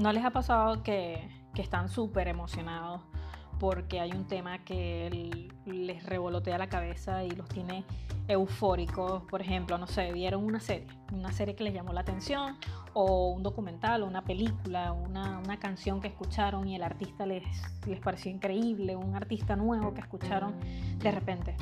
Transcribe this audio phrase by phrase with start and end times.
[0.00, 3.02] ¿No les ha pasado que, están súper emocionados
[3.58, 7.84] porque hay un tema que les revolotea la cabeza y los tiene
[8.26, 9.24] eufóricos?
[9.24, 12.56] Por ejemplo, no sé, vieron una serie, una serie que les llamó la atención,
[12.94, 17.44] o un documental, o una película, una, una canción que escucharon y el artista les,
[17.86, 20.54] les pareció increíble, un artista nuevo que escucharon
[20.96, 21.56] de repente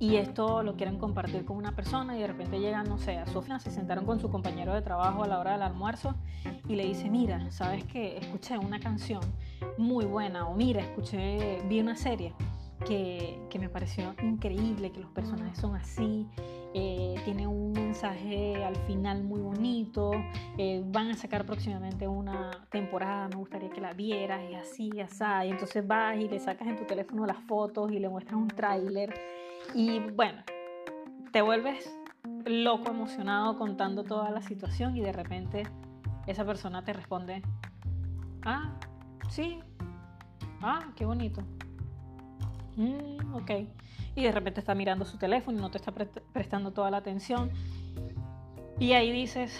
[0.00, 3.26] y esto lo quieren compartir con una persona y de repente llegan, no sé, a
[3.26, 6.14] su se sentaron con su compañero de trabajo a la hora del almuerzo
[6.68, 8.18] y le dice, mira, ¿sabes qué?
[8.18, 9.22] Escuché una canción
[9.76, 12.34] muy buena o mira, escuché, vi una serie
[12.86, 16.26] que, que me pareció increíble, que los personajes son así,
[16.74, 20.12] eh, tiene un mensaje al final muy bonito,
[20.58, 25.24] eh, van a sacar próximamente una temporada, me gustaría que la vieras y así, así,
[25.46, 28.48] y entonces vas y le sacas en tu teléfono las fotos y le muestras un
[28.48, 29.14] tráiler
[29.74, 30.42] y bueno,
[31.32, 31.90] te vuelves
[32.44, 35.64] loco, emocionado contando toda la situación y de repente
[36.26, 37.42] esa persona te responde,
[38.42, 38.78] ah,
[39.30, 39.60] sí,
[40.62, 41.42] ah, qué bonito.
[42.76, 43.50] Mm, ok.
[44.14, 47.50] Y de repente está mirando su teléfono y no te está prestando toda la atención.
[48.78, 49.58] Y ahí dices,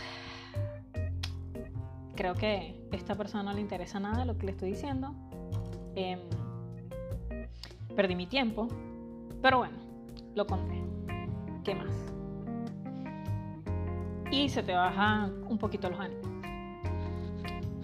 [2.14, 5.14] creo que a esta persona no le interesa nada lo que le estoy diciendo.
[5.94, 6.20] Em,
[7.94, 8.68] perdí mi tiempo.
[9.40, 9.77] Pero bueno,
[10.38, 10.80] lo conté.
[11.64, 11.92] ¿Qué más?
[14.30, 16.26] Y se te baja un poquito los ánimos.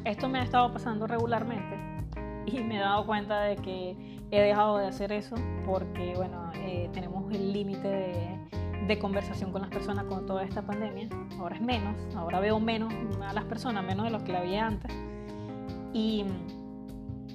[0.05, 1.77] Esto me ha estado pasando regularmente
[2.47, 3.97] y me he dado cuenta de que
[4.31, 5.35] he dejado de hacer eso
[5.67, 8.39] porque, bueno, eh, tenemos el límite de,
[8.87, 11.09] de, conversación con las personas con toda esta pandemia.
[11.39, 12.93] Ahora es menos, ahora veo menos
[13.27, 14.93] a las personas, menos de los que la veía antes.
[15.93, 16.25] Y,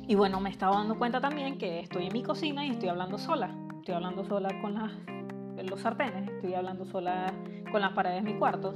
[0.08, 2.88] y bueno, me he estado dando cuenta también que estoy en mi cocina y estoy
[2.88, 4.75] hablando sola estoy hablando sola con
[5.67, 7.33] los sartenes, estoy hablando sola
[7.72, 8.75] con las paredes de mi cuarto.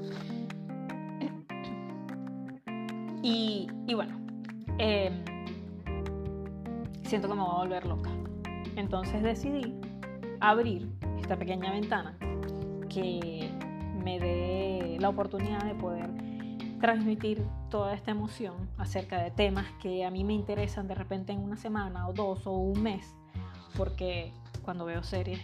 [3.22, 4.20] Y, bueno,
[4.78, 5.24] em,
[7.04, 8.10] siento que me voy a volver loca.
[8.76, 9.74] Entonces decidí
[10.40, 10.90] abrir
[11.20, 12.18] esta pequeña ventana
[12.90, 13.50] que
[14.04, 16.10] me dé la oportunidad de poder
[16.82, 21.40] transmitir toda esta emoción acerca de temas que a mí me interesan de repente en
[21.40, 23.16] una semana o dos o un mes,
[23.78, 25.42] porque cuando veo series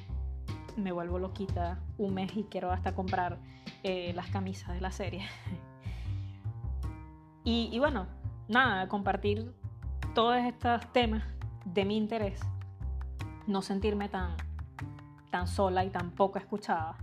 [0.77, 3.37] me vuelvo loquita un mes y quiero hasta comprar
[3.83, 5.27] eh, las camisas de la serie.
[7.43, 8.07] y, bueno,
[8.47, 9.53] nada, compartir
[10.15, 11.23] todos estos temas
[11.65, 12.39] de mi interés,
[13.47, 14.35] no sentirme tan,
[15.31, 16.97] tan sola y tan poco escuchada.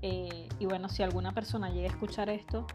[0.00, 2.66] Eh, y bueno, si alguna persona llega a escuchar esto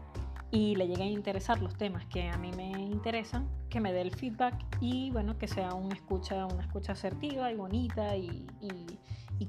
[0.50, 4.00] y le lleguen a interesar los temas que a mí me interesan, que me dé
[4.00, 8.46] el feedback y bueno, que sea una escucha, una escucha asertiva y bonita y,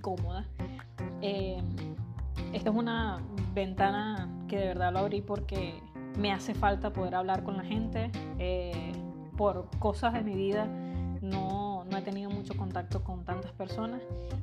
[0.01, 0.45] cómoda.
[1.21, 1.61] Eh,
[2.53, 3.21] esta es una
[3.53, 5.81] ventana que de verdad lo abrí porque
[6.17, 8.11] me hace falta poder hablar con la gente.
[8.37, 8.91] Eh,
[9.37, 10.65] por cosas de mi vida
[11.21, 14.01] no, no, he tenido mucho contacto con tantas personas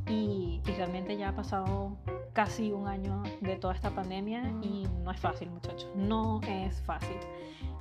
[0.09, 1.97] y, y realmente ya ha pasado
[2.37, 7.17] casi un año de toda esta pandemia y no es fácil, muchachos, no es fácil.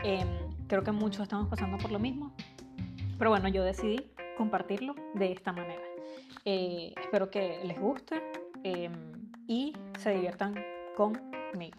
[0.02, 0.30] Em,
[0.70, 2.32] creo que muchos estamos pasando por lo mismo,
[3.18, 5.84] pero bueno, yo decidí compartirlo de esta manera.
[6.46, 8.24] Eh, espero que les guste
[8.64, 8.94] em,
[9.46, 10.56] y se diviertan
[10.96, 11.76] conmigo.